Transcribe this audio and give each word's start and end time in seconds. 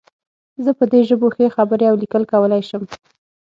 زه 0.63 0.71
په 0.79 0.85
دې 0.91 1.01
ژبو 1.09 1.27
ښې 1.35 1.47
خبرې 1.55 1.85
او 1.89 1.95
لیکل 2.01 2.23
کولی 2.33 2.61
شم 2.69 2.83